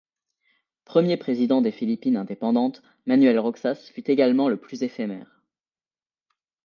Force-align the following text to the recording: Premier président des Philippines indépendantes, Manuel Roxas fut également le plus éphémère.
Premier 0.83 1.15
président 1.15 1.61
des 1.61 1.69
Philippines 1.71 2.17
indépendantes, 2.17 2.81
Manuel 3.05 3.37
Roxas 3.37 3.91
fut 3.93 4.09
également 4.09 4.49
le 4.49 4.57
plus 4.57 4.81
éphémère. 4.81 5.43